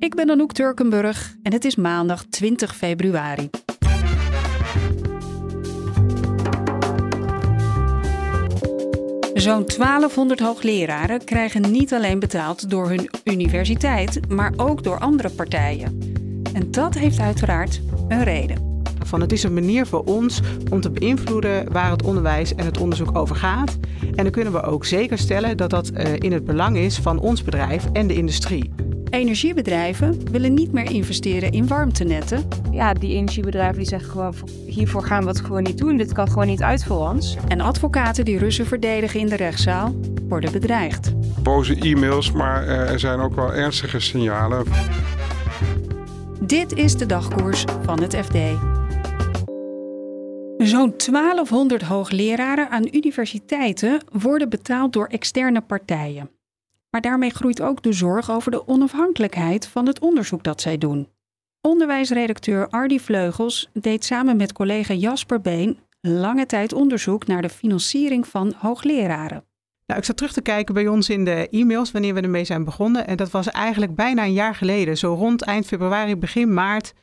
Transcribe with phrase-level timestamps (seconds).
[0.00, 3.50] Ik ben Anouk Turkenburg en het is maandag 20 februari.
[9.34, 15.98] Zo'n 1200 hoogleraren krijgen niet alleen betaald door hun universiteit, maar ook door andere partijen.
[16.52, 18.82] En dat heeft uiteraard een reden.
[19.04, 22.78] Van het is een manier voor ons om te beïnvloeden waar het onderwijs en het
[22.78, 23.78] onderzoek over gaat.
[24.14, 27.18] En dan kunnen we ook zeker stellen dat dat eh, in het belang is van
[27.18, 28.89] ons bedrijf en de industrie.
[29.10, 32.48] Energiebedrijven willen niet meer investeren in warmtenetten.
[32.70, 34.34] Ja, die energiebedrijven die zeggen gewoon,
[34.66, 35.96] hiervoor gaan we het gewoon niet doen.
[35.96, 37.36] Dit kan gewoon niet uit voor ons.
[37.48, 39.94] En advocaten die Russen verdedigen in de rechtszaal
[40.28, 41.12] worden bedreigd.
[41.42, 44.64] Boze e-mails, maar er zijn ook wel ernstige signalen.
[46.40, 48.36] Dit is de dagkoers van het FD.
[50.56, 56.30] Zo'n 1200 hoogleraren aan universiteiten worden betaald door externe partijen.
[56.90, 61.08] Maar daarmee groeit ook de zorg over de onafhankelijkheid van het onderzoek dat zij doen.
[61.60, 68.26] Onderwijsredacteur Ardy Vleugels deed samen met collega Jasper Been lange tijd onderzoek naar de financiering
[68.26, 69.44] van hoogleraren.
[69.86, 72.64] Nou, ik zat terug te kijken bij ons in de e-mails wanneer we ermee zijn
[72.64, 73.06] begonnen.
[73.06, 76.94] En dat was eigenlijk bijna een jaar geleden, zo rond eind februari, begin maart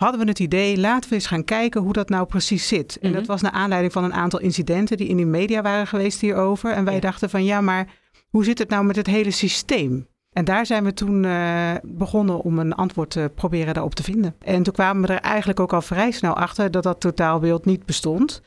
[0.00, 2.98] hadden we het idee, laten we eens gaan kijken hoe dat nou precies zit.
[3.00, 3.30] En dat mhm.
[3.30, 6.72] was naar aanleiding van een aantal incidenten die in de media waren geweest hierover.
[6.72, 7.86] En wij dachten van ja, maar
[8.30, 10.08] hoe zit het nou met het hele systeem?
[10.32, 14.34] En daar zijn we toen uh, begonnen om een antwoord te proberen daarop te vinden.
[14.38, 17.86] En toen kwamen we er eigenlijk ook al vrij snel achter dat dat totaalbeeld niet
[17.86, 18.42] bestond.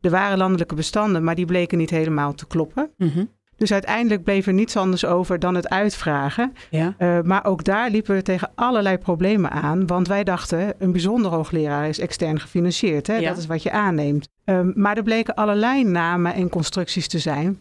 [0.00, 2.90] Er waren landelijke bestanden, maar die bleken niet helemaal te kloppen.
[2.96, 6.52] Mm dus uiteindelijk bleef er niets anders over dan het uitvragen.
[6.70, 6.94] Ja.
[6.98, 9.86] Uh, maar ook daar liepen we tegen allerlei problemen aan.
[9.86, 13.06] Want wij dachten, een bijzonder hoogleraar is extern gefinancierd.
[13.06, 13.20] Hè?
[13.20, 14.28] Dat is wat je aanneemt.
[14.44, 17.60] Um, maar er bleken allerlei namen en constructies te zijn...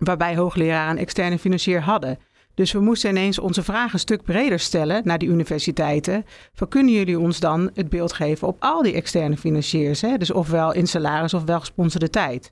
[0.00, 2.18] waarbij hoogleraren een externe financier hadden.
[2.54, 6.24] Dus we moesten ineens onze vragen een stuk breder stellen naar die universiteiten.
[6.52, 10.00] Van, kunnen jullie ons dan het beeld geven op al die externe financiers?
[10.00, 10.16] Hè?
[10.16, 12.50] Dus ofwel in salaris ofwel gesponsorde tijd.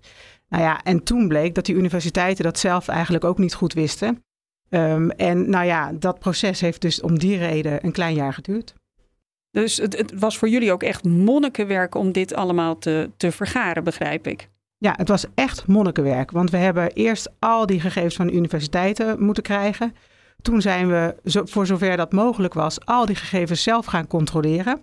[0.49, 4.23] Nou ja, en toen bleek dat die universiteiten dat zelf eigenlijk ook niet goed wisten.
[4.71, 8.75] Um, en nou ja, dat proces heeft dus om die reden een klein jaar geduurd.
[9.51, 13.85] Dus het, het, was voor jullie ook echt monnikenwerk om dit allemaal te, te vergaren,
[13.85, 14.49] begrijp ik.
[14.79, 16.31] Ja, het was echt monnikenwerk.
[16.31, 19.95] Want we hebben eerst al die gegevens van de universiteiten moeten krijgen.
[20.43, 24.83] Toen zijn we, voor zover dat mogelijk was, al die gegevens zelf gaan controleren.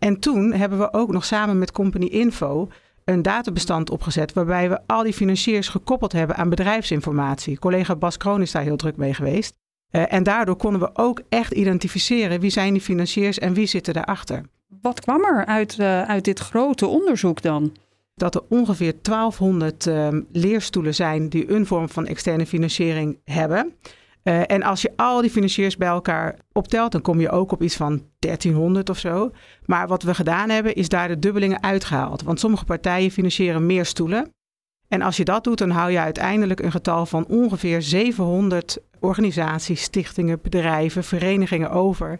[0.00, 2.68] En toen hebben we ook nog samen met Company Info
[3.04, 7.58] een databestand opgezet waarbij we al die financiers gekoppeld hebben aan bedrijfsinformatie.
[7.58, 9.54] Collega Bas Kroon is daar heel druk mee geweest.
[9.90, 13.94] Uh, en daardoor konden we ook echt identificeren wie zijn die financiers en wie zitten
[13.94, 14.42] daarachter.
[14.80, 17.72] Wat kwam er uit, uh, uit dit grote onderzoek dan?
[18.14, 23.74] Dat er ongeveer 1200 uh, ehm, leerstoelen zijn die een vorm van externe financiering hebben.
[24.24, 27.62] Uh, en als je al die financiers bij elkaar optelt, dan kom je ook op
[27.62, 29.30] iets van 1300 of zo.
[29.64, 32.22] Maar wat we gedaan hebben, is daar de dubbelingen uitgehaald.
[32.22, 34.32] Want sommige partijen financieren meer stoelen.
[34.88, 39.82] En als je dat doet, dan hou je uiteindelijk een getal van ongeveer 700 organisaties,
[39.82, 42.18] stichtingen, bedrijven, verenigingen over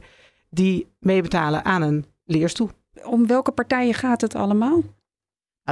[0.50, 2.70] die meebetalen aan een leerstoel.
[3.04, 4.82] Om welke partijen gaat het allemaal?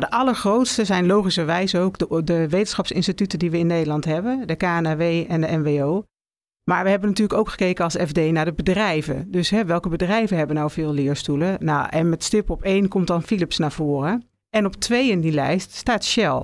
[0.00, 5.00] De allergrootste zijn logischerwijs ook de, de, wetenschapsinstituten die we in Nederland hebben, de KNW
[5.28, 6.04] en de NWO.
[6.64, 9.30] Maar we hebben natuurlijk ook gekeken als FD naar de bedrijven.
[9.30, 11.56] Dus hè, welke bedrijven hebben nou veel leerstoelen?
[11.60, 14.28] Nou, en met stip op één komt dan Philips naar voren.
[14.50, 16.42] En op twee in die lijst staat Shell.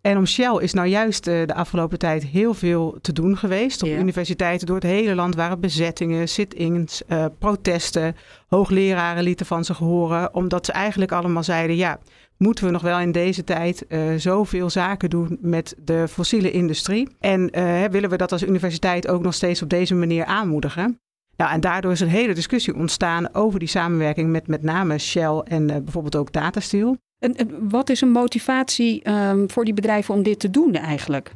[0.00, 3.82] En om Shell is nou juist uh, de afgelopen tijd heel veel te doen geweest.
[3.82, 8.16] Op universiteiten door het hele land waren bezettingen, sit-ins, uh, protesten.
[8.46, 11.98] Hoogleraren lieten van zich horen, omdat ze eigenlijk allemaal zeiden: ja,
[12.36, 17.08] moeten we nog wel in deze tijd uh, zoveel zaken doen met de fossiele industrie?
[17.20, 21.00] En uh, willen we dat als universiteit ook nog steeds op deze manier aanmoedigen?
[21.36, 25.38] Nou, en daardoor is een hele discussie ontstaan over die samenwerking met met name Shell
[25.38, 26.96] en uh, bijvoorbeeld ook Datasteel.
[27.18, 31.34] En, en, wat is een motivatie um, voor die bedrijven om dit te doen eigenlijk?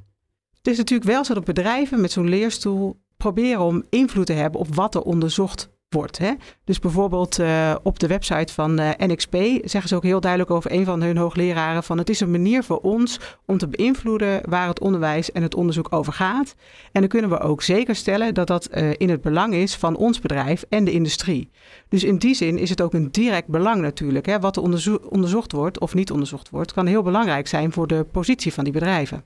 [0.57, 4.61] Het is natuurlijk wel zo dat bedrijven met zo'n leerstoel proberen om invloed te hebben
[4.61, 6.19] op wat er onderzocht wordt.
[6.19, 6.33] Hè?
[6.65, 9.35] Dus bijvoorbeeld uh, op de website van uh, NXP
[9.65, 12.63] zeggen ze ook heel duidelijk over een van hun hoogleraren van het is een manier
[12.63, 16.55] voor ons om te beïnvloeden waar het onderwijs en het onderzoek over gaat.
[16.93, 19.97] En dan kunnen we ook zeker stellen dat dat uh, in het belang is van
[19.97, 21.51] ons bedrijf en de industrie.
[21.89, 24.27] Dus in die zin is het ook een direct belang natuurlijk.
[24.27, 24.41] Hè?
[24.41, 28.07] Wat er onderzo onderzocht wordt of niet onderzocht wordt, kan heel belangrijk zijn voor de
[28.13, 29.25] positie van die bedrijven.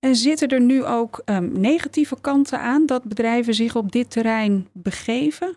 [0.00, 4.68] En zitten er nu ook um, negatieve kanten aan dat bedrijven zich op dit terrein
[4.72, 5.56] begeven?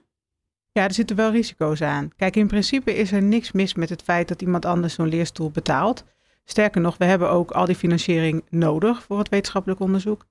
[0.72, 2.10] Ja, er zitten wel risico's aan.
[2.16, 5.52] Kijk, in principe is er niks mis met het feit dat iemand anders zo'n leerstoel
[5.52, 6.04] betaalt.
[6.46, 10.26] Sterker nog, we hebben ook al die financiering nodig voor het wetenschappelijk onderzoek.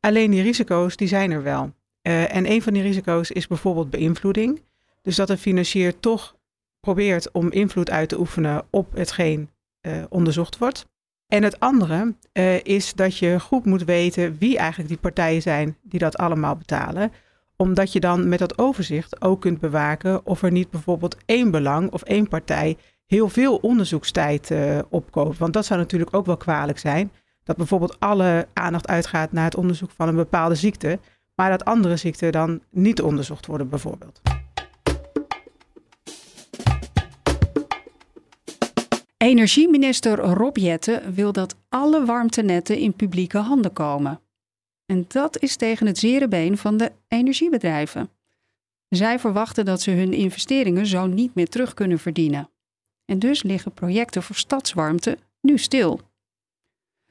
[0.00, 1.72] Alleen die risico's, die zijn er wel.
[2.02, 4.62] Uh, en een van die risico's is bijvoorbeeld beïnvloeding.
[5.02, 6.36] Dus dat een financier toch
[6.80, 9.50] probeert om invloed uit te oefenen op hetgeen
[9.82, 10.86] uh, onderzocht wordt.
[11.30, 15.76] En het andere uh, is dat je goed moet weten wie eigenlijk die partijen zijn
[15.82, 17.12] die dat allemaal betalen.
[17.56, 21.90] Omdat je dan met dat overzicht ook kunt bewaken of er niet bijvoorbeeld één belang
[21.92, 25.38] of één partij heel veel onderzoekstijd uh, opkoopt.
[25.38, 27.12] Want dat zou natuurlijk ook wel kwalijk zijn.
[27.44, 30.98] Dat bijvoorbeeld alle aandacht uitgaat naar het onderzoek van een bepaalde ziekte,
[31.34, 34.20] maar dat andere ziekten dan niet onderzocht worden bijvoorbeeld.
[39.22, 44.20] Energieminister Rob Jette wil dat alle warmtenetten in publieke handen komen.
[44.86, 48.10] En dat is tegen het zere been van de energiebedrijven.
[48.88, 52.50] Zij verwachten dat ze hun investeringen zo niet meer terug kunnen verdienen.
[53.04, 56.00] En dus liggen projecten voor stadswarmte nu stil.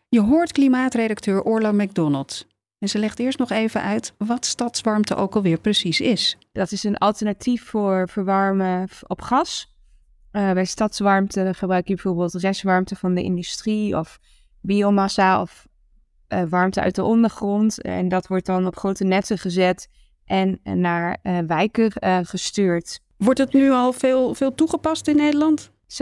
[0.08, 2.48] Je hoort klimaatredacteur Orla McDonald.
[2.80, 6.38] En ze legt eerst nog even uit wat stadswarmte ook alweer precies is.
[6.52, 9.78] Dat is een alternatief voor verwarmen op gas.
[10.32, 14.20] Uh, bij stadswarmte gebruik je bijvoorbeeld restwarmte van de industrie of
[14.62, 15.68] biomassa of
[16.30, 17.82] uh, warmte uit de ondergrond.
[17.82, 19.90] En dat wordt dan op grote netten gezet
[20.26, 21.92] en, naar uh, wijken
[22.26, 23.00] gestuurd.
[23.18, 25.72] Wordt het nu al veel, veel toegepast in Nederland?
[25.90, 25.96] 6%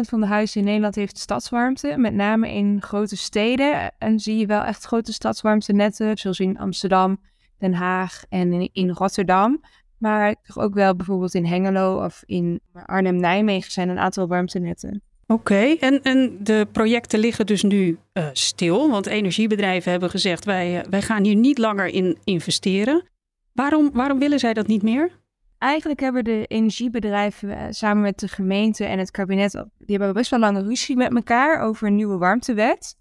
[0.00, 3.92] van de huizen in Nederland heeft stadswarmte, met name in grote steden.
[3.98, 7.20] En zie je wel echt grote stadswarmtenetten, zoals in Amsterdam,
[7.58, 9.60] Den Haag en in Rotterdam.
[10.02, 15.02] Maar ook wel bijvoorbeeld in Hengelo of in Arnhem-Nijmegen zijn een aantal warmtenetten.
[15.26, 20.78] Oké, en, en de projecten liggen dus nu uh, stil, want energiebedrijven hebben gezegd wij,
[20.78, 23.08] uh, wij gaan hier niet langer in investeren.
[23.52, 25.20] Waarom, waarom willen zij dat niet meer?
[25.58, 30.30] Eigenlijk hebben de energiebedrijven uh, samen met de gemeente en het kabinet, die hebben best
[30.30, 32.96] wel lange ruzie met elkaar over een nieuwe warmtewet.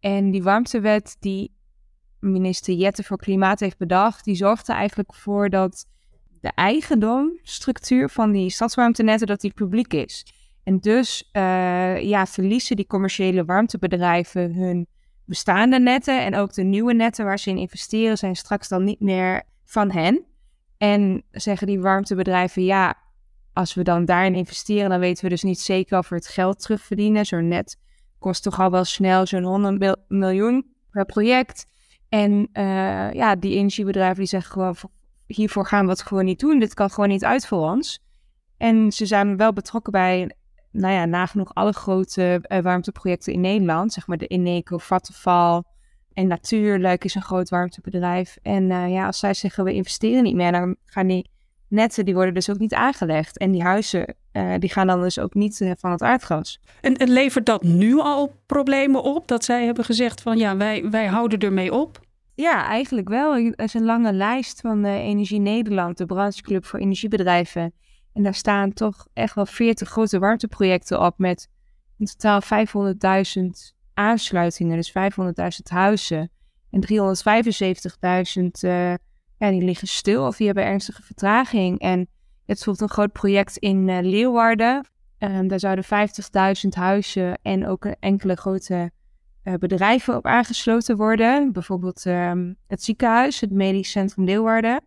[0.00, 1.52] En die warmtewet die
[2.20, 5.86] minister Jette voor Klimaat heeft bedacht, die zorgt er eigenlijk voor dat
[6.44, 10.26] de eigendomstructuur van die stadswarmtenetten dat die publiek is.
[10.64, 14.86] En dus uh, ja, verliezen die commerciële warmtebedrijven hun
[15.24, 19.00] bestaande netten en ook de nieuwe netten waar ze in investeren zijn straks dan niet
[19.00, 20.24] meer van hen.
[20.78, 22.94] En zeggen die warmtebedrijven, ja,
[23.52, 26.60] als we dan daarin investeren, dan weten we dus niet zeker of we het geld
[26.60, 27.26] terugverdienen.
[27.26, 27.78] Zo'n net
[28.18, 31.66] kost toch al wel snel zo'n 100 miljoen per project.
[32.08, 34.76] En uh, ja, die energiebedrijven die zeggen gewoon,
[35.26, 36.58] hiervoor gaan we het gewoon niet doen.
[36.58, 38.02] Dit kan gewoon niet uit voor ons.
[38.56, 40.34] En ze zijn wel betrokken bij,
[40.70, 43.92] nou ja, nagenoeg alle grote uh, warmteprojecten in Nederland.
[43.92, 45.62] Zeg maar de Eneco, Vattenfall
[46.12, 48.36] en Natuurlijk is een groot warmtebedrijf.
[48.42, 51.30] En uh, ja, als zij zeggen we investeren niet meer, dan gaan die
[51.68, 53.38] netten, die worden dus ook niet aangelegd.
[53.38, 56.60] En die huizen, uh, die gaan dan dus ook niet van het aardgas.
[56.80, 59.28] En, en levert dat nu al problemen op?
[59.28, 62.03] Dat zij hebben gezegd van ja, wij, wij houden ermee op?
[62.34, 63.36] Ja, eigenlijk wel.
[63.36, 67.72] Er is een lange lijst van uh, Energie Nederland, de brancheclub voor energiebedrijven.
[68.12, 71.48] En daar staan toch echt wel 40 grote warmteprojecten op met
[71.98, 73.44] in totaal 500.000
[73.94, 76.30] aansluitingen, dus 500.000 huizen.
[76.70, 78.94] En 375.000, uh,
[79.38, 81.78] ja, die liggen stil of die hebben ernstige vertraging.
[81.78, 82.08] En het
[82.58, 84.86] is bijvoorbeeld een groot project in uh, Leeuwarden.
[85.18, 88.90] Um, daar zouden 50.000 huizen en ook enkele grote
[89.44, 91.52] uh, bedrijven op aangesloten worden.
[91.52, 94.80] Bijvoorbeeld um, het ziekenhuis, het Medisch Centrum Leeuwarden.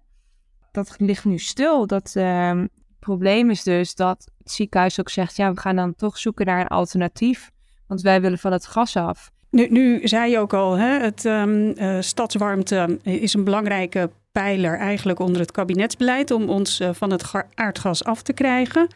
[0.72, 1.88] Dat ligt nu stil.
[1.88, 5.96] Dat um, het probleem is dus dat het ziekenhuis ook zegt: ja, we gaan dan
[5.96, 7.52] toch zoeken naar een alternatief.
[7.88, 9.32] Want wij willen van het gas af.
[9.50, 14.78] Nu, nu zei je ook al, hè, het um, uh, stadswarmte is een belangrijke pijler
[14.78, 18.88] eigenlijk onder het kabinetsbeleid om ons uh, van het aardgas af te krijgen.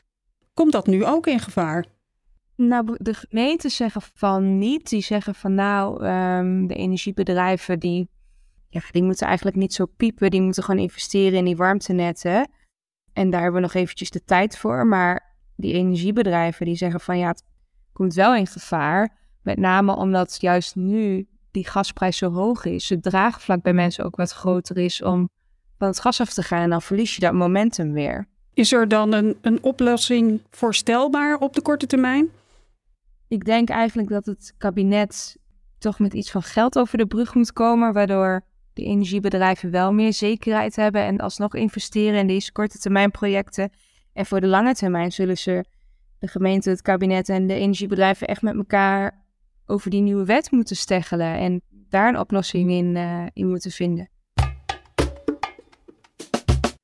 [0.54, 1.86] Komt dat nu ook in gevaar?
[2.56, 4.90] Nou, de gemeenten zeggen van niet.
[4.90, 8.10] Die zeggen van nou, um, de energiebedrijven die,
[8.70, 10.32] ja, die moeten eigenlijk niet zo piepen.
[10.32, 12.50] Die moeten gewoon investeren in die warmtenetten.
[13.14, 14.88] En daar hebben we nog eventjes de tijd voor.
[14.88, 17.44] Maar die energiebedrijven die zeggen van ja, het
[17.94, 19.18] komt wel in gevaar.
[19.42, 22.90] Met name omdat juist nu die gasprijs zo hoog is.
[22.90, 25.30] Het draagvlak bij mensen ook wat groter is om
[25.78, 26.62] van het gas af te gaan.
[26.62, 28.28] En dan verlies je dat momentum weer.
[28.54, 32.30] Is er dan een, een oplossing voorstelbaar op de korte termijn?
[33.32, 35.38] Ik denk eigenlijk dat het kabinet
[35.78, 40.14] toch met iets van geld over de brug moet komen, waardoor de energiebedrijven wel meer
[40.14, 43.72] zekerheid hebben en alsnog investeren in deze korte termijn projecten.
[44.14, 45.66] En voor de lange termijn zullen ze
[46.20, 49.24] de gemeente, het kabinet en de energiebedrijven echt met elkaar
[49.66, 52.98] over die nieuwe wet moeten steggelen en daar een oplossing in,
[53.34, 54.10] in moeten vinden.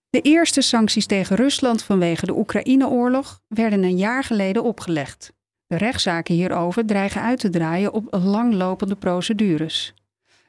[0.09, 5.35] De eerste sancties tegen Rusland vanwege de Oekraïne-oorlog werden een jaar geleden opgelegd.
[5.67, 9.93] De rechtszaken hierover dreigen uit te draaien op langlopende procedures.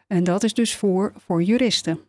[0.07, 2.01] En dat is dus voor voor juristen.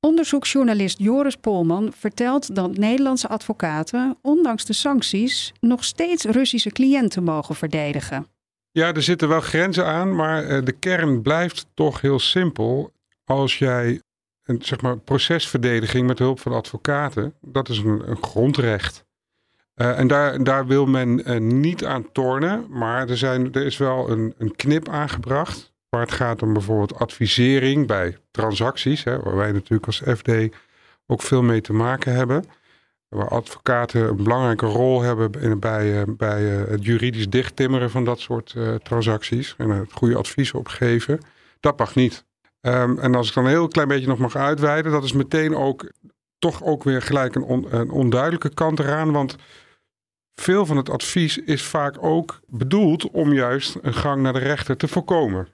[0.00, 7.54] Onderzoeksjournalist Joris Polman vertelt dat Nederlandse advocaten, ondanks de sancties, nog steeds Russische cliënten mogen
[7.54, 8.26] verdedigen.
[8.70, 12.92] Ja, er zitten wel grenzen aan, maar eh, de kern blijft toch heel simpel.
[13.24, 14.00] Als jij
[14.42, 19.04] een zeg maar, procesverdediging met hulp van advocaten, dat is een, een grondrecht.
[19.80, 23.76] Uh, en daar, daar wil men uh, niet aan tornen, maar er, zijn, er is
[23.76, 25.72] wel een, een knip aangebracht.
[25.88, 30.30] Waar het gaat om bijvoorbeeld advisering bij transacties, hè, waar wij natuurlijk als FD
[31.06, 32.44] ook veel mee te maken hebben.
[33.08, 39.54] Waar advocaten een belangrijke rol hebben bij, bij het juridisch dichttimmeren van dat soort transacties.
[39.58, 41.20] En het goede advies opgeven.
[41.60, 42.24] Dat mag niet.
[42.60, 45.56] Um, en als ik dan een heel klein beetje nog mag uitweiden, dat is meteen
[45.56, 45.90] ook
[46.38, 49.12] toch ook weer gelijk een, een onduidelijke kant eraan.
[49.12, 49.36] Want
[50.34, 54.76] veel van het advies is vaak ook bedoeld om juist een gang naar de rechter
[54.76, 55.48] te voorkomen.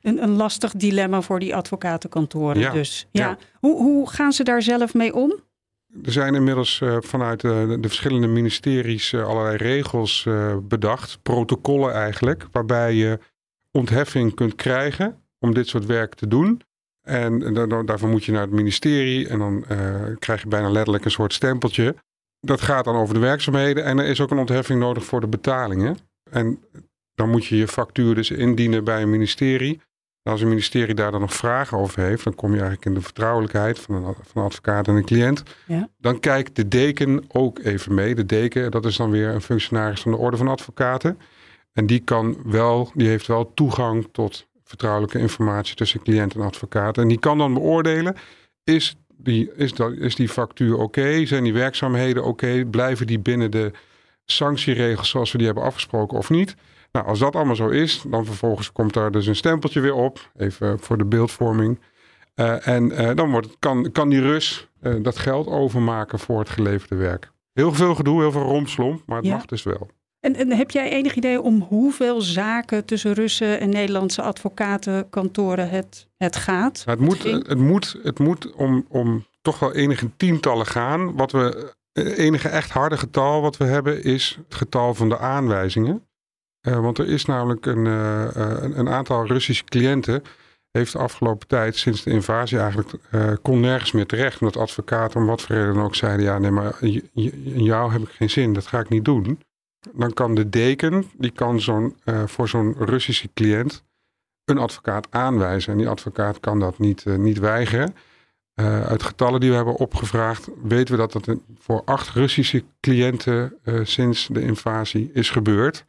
[0.00, 3.06] Een, een lastig dilemma voor die advocatenkantoren ja, dus.
[3.10, 3.28] Ja.
[3.28, 3.38] ja.
[3.60, 5.34] Hoe, hoe gaan ze daar zelf mee om?
[6.02, 10.26] Er zijn inmiddels uh, vanuit uh, de verschillende ministeries uh, allerlei regels
[10.62, 13.18] bedacht, protocollen eigenlijk, waarbij je
[13.70, 16.62] ontheffing kunt krijgen om dit soort werk te doen.
[17.02, 17.54] En
[17.86, 19.64] daarvoor moet je naar het ministerie en dan
[20.18, 21.94] krijg je bijna letterlijk een soort stempeltje.
[22.40, 25.28] Dat gaat dan over de werkzaamheden en er is ook een ontheffing nodig voor de
[25.28, 25.98] betalingen.
[26.30, 26.62] En
[27.14, 29.80] dan moet je je factuur dus indienen bij een ministerie.
[30.22, 33.00] als een ministerie daar dan nog vragen over heeft, dan kom je eigenlijk in de
[33.00, 35.42] vertrouwelijkheid van een, van een advocaat en een cliënt.
[35.66, 35.88] Ja.
[35.98, 38.14] Dan kijkt de deken ook even mee.
[38.14, 41.18] De deken, dat is dan weer een functionaris van de orde van advocaten.
[41.72, 46.98] En die kan wel, die heeft wel toegang tot vertrouwelijke informatie tussen cliënt en advocaat.
[46.98, 48.16] En die kan dan beoordelen,
[48.64, 51.26] is die, is, dat, is die factuur oké?
[51.26, 52.64] Zijn die werkzaamheden oké?
[52.64, 53.70] Blijven die binnen de
[54.24, 56.56] sanctieregels zoals we die hebben afgesproken of niet?
[56.92, 60.30] Nou, als dat allemaal zo is, dan vervolgens komt daar dus een stempeltje weer op,
[60.36, 61.80] even voor de beeldvorming.
[62.36, 66.48] Uh, en uh, dan wordt, kan, kan die Rus uh, dat geld overmaken voor het
[66.48, 67.30] geleverde werk.
[67.52, 69.34] Heel veel gedoe, heel veel romslomp, maar het ja.
[69.34, 69.90] mag dus wel.
[70.28, 76.08] En, en, heb jij enig idee om hoeveel zaken tussen Russen en Nederlandse advocatenkantoren het,
[76.16, 76.82] het gaat?
[76.86, 81.16] Nou, het, moet, het, moet, het moet om, om toch wel enige tientallen gaan.
[81.16, 86.06] Wat we, enige echt harde getal wat we hebben is het getal van de aanwijzingen.
[86.68, 90.22] Uh, want er is namelijk een, uh, een, een, aantal Russische cliënten
[90.70, 94.40] heeft de afgelopen tijd, sinds de invasie eigenlijk, uh, kon nergens meer terecht.
[94.40, 98.08] Omdat advocaten om wat voor reden ook zeiden, ja nee maar in jou heb ik
[98.08, 99.46] geen zin, dat ga ik niet doen
[99.92, 103.84] dan kan de deken, die kan zo'n, uh, voor zo'n Russische cliënt
[104.44, 105.72] een advocaat aanwijzen.
[105.72, 107.94] En die advocaat kan dat niet, uh, niet weigeren.
[108.60, 113.58] Uh, uit getallen die we hebben opgevraagd, weten we dat dat voor acht Russische cliënten
[113.82, 115.84] sinds de invasie is gebeurd.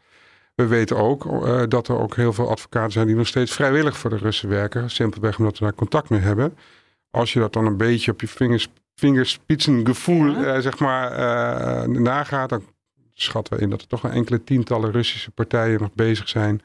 [0.55, 4.10] We weten ook dat er ook heel veel advocaten zijn die nog steeds vrijwillig voor
[4.10, 4.89] de Russen werken.
[4.89, 6.58] Simpelweg omdat we daar contact mee hebben.
[7.12, 10.62] Als je dat dan een beetje op je vingers, vingerspitsengevoel ja.
[10.62, 12.63] zeg maar nagaat, dan
[13.21, 16.61] schatten we in dat er toch een enkele tientallen Russische partijen nog bezig zijn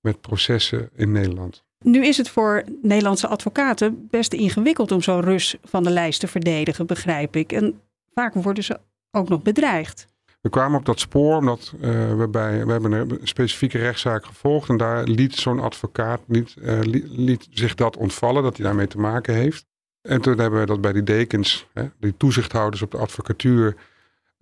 [0.00, 1.64] met processen in Nederland.
[1.78, 6.28] Nu is het voor Nederlandse advocaten best ingewikkeld om zo'n Rus van de lijst te
[6.28, 7.52] verdedigen, begrijp ik.
[7.52, 7.80] En
[8.14, 8.80] vaak worden ze
[9.10, 10.06] ook nog bedreigd.
[10.40, 11.80] We kwamen op dat spoor omdat uh,
[12.16, 14.68] we, bij, we hebben een specifieke rechtszaak gevolgd.
[14.68, 16.78] En daar liet zo'n advocaat liet, uh,
[17.10, 19.66] liet, zich dat ontvallen, dat hij daarmee te maken heeft.
[20.02, 23.76] En toen hebben we dat bij die dekens, hè, die toezichthouders op de advocatuur,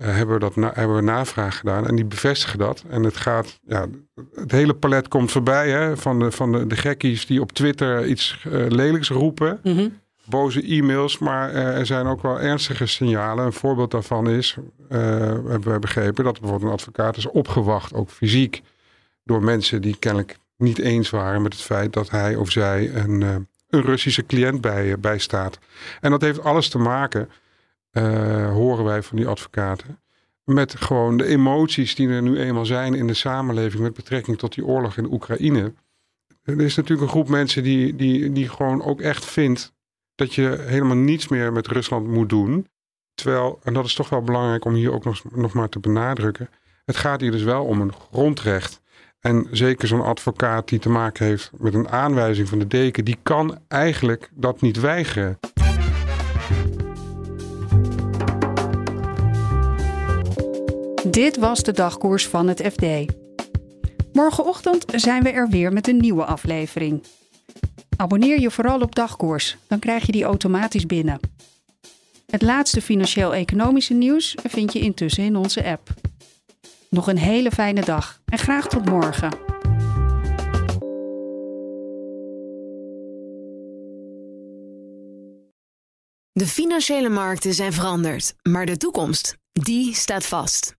[0.00, 2.84] uh, hebben, we dat na, hebben we navraag gedaan en die bevestigen dat.
[2.88, 3.86] En het gaat, ja,
[4.34, 8.06] het hele palet komt voorbij hè, van, de, van de, de gekkies die op Twitter
[8.06, 9.60] iets uh, lelijks roepen.
[9.62, 9.98] Mm -hmm.
[10.24, 13.44] Boze e-mails, maar uh, er zijn ook wel ernstige signalen.
[13.44, 14.56] Een voorbeeld daarvan is,
[14.88, 18.62] hebben we begrepen, dat bijvoorbeeld een advocaat is opgewacht, ook fysiek,
[19.24, 23.20] door mensen die kennelijk niet eens waren met het feit dat hij of zij een,
[23.70, 25.58] een Russische cliënt bij, bij staat.
[26.00, 27.28] En dat heeft alles te maken
[27.92, 30.00] uh, horen wij van die advocaten.
[30.44, 34.54] Met gewoon de emoties die er nu eenmaal zijn in de samenleving met betrekking tot
[34.54, 35.72] die oorlog in Oekraïne.
[36.42, 39.72] Er is natuurlijk een groep mensen die, die, die gewoon ook echt vindt
[40.14, 42.66] dat je helemaal niets meer met Rusland moet doen.
[43.14, 46.48] Terwijl, en dat is toch wel belangrijk om hier ook nog, nog maar te benadrukken.
[46.84, 48.80] Het gaat hier dus wel om een grondrecht.
[49.20, 53.18] En zeker zo'n advocaat die te maken heeft met een aanwijzing van de deken, die
[53.22, 55.38] kan eigenlijk dat niet weigeren.
[61.06, 63.12] Dit was de dagkoers van het FD.
[64.12, 67.02] Morgenochtend zijn we er weer met een nieuwe aflevering.
[67.96, 71.20] Abonneer je vooral op dagkoers, dan krijg je die automatisch binnen.
[72.26, 75.88] Het laatste financieel-economische nieuws vind je intussen in onze app.
[76.90, 79.30] Nog een hele fijne dag en graag tot morgen.
[86.32, 90.78] De financiële markten zijn veranderd, maar de toekomst, die staat vast.